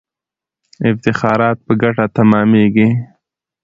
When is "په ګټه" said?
1.65-2.05